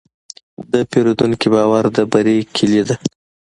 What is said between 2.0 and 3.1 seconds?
بری کلید دی.